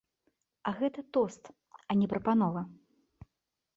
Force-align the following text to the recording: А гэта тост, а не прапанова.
А 0.71 0.73
гэта 0.79 1.03
тост, 1.17 1.43
а 1.89 1.99
не 2.03 2.07
прапанова. 2.15 2.61